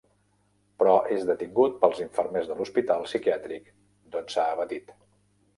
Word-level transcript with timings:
Però 0.83 0.93
és 1.15 1.27
detingut 1.27 1.77
pels 1.83 2.01
infermers 2.05 2.49
de 2.53 2.57
l'hospital 2.63 3.05
psiquiàtric 3.11 3.71
d'on 4.17 4.29
s'ha 4.37 4.51
evadit. 4.57 4.95